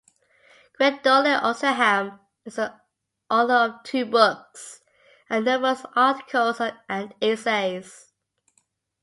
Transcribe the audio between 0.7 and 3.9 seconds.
Gwendolyn Oxenham is the author of